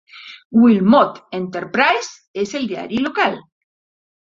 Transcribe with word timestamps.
Wilmot 0.61 1.21
Enterprise 1.41 2.43
és 2.49 2.59
el 2.63 2.69
diari 2.75 3.07
local. 3.09 3.41